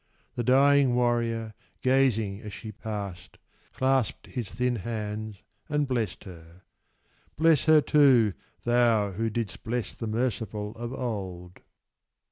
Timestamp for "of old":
10.71-11.59